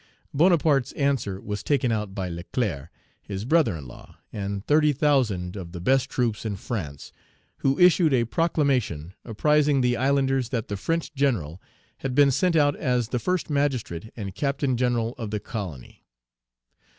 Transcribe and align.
Bonaparte's 0.33 0.93
answer 0.93 1.39
was 1.39 1.61
taken 1.61 1.91
out 1.91 2.15
by 2.15 2.27
Leclerc, 2.27 2.89
his 3.21 3.45
brother 3.45 3.75
in 3.77 3.87
law, 3.87 4.17
and 4.33 4.65
thirty 4.65 4.93
thousand 4.93 5.55
of 5.55 5.73
the 5.73 5.79
best 5.79 6.09
troops 6.09 6.43
in 6.43 6.55
France, 6.55 7.11
who 7.57 7.77
issued 7.77 8.11
a 8.11 8.23
proclamation 8.25 9.13
apprising 9.23 9.81
the 9.81 9.95
islanders 9.95 10.49
that 10.49 10.69
the 10.69 10.75
French 10.75 11.13
general 11.13 11.61
had 11.97 12.15
been 12.15 12.31
sent 12.31 12.55
out 12.55 12.75
as 12.75 13.09
the 13.09 13.19
first 13.19 13.47
magistrate 13.51 14.09
and 14.17 14.33
Captain 14.33 14.75
General 14.75 15.13
of 15.19 15.29
the 15.29 15.39
colony. 15.39 16.03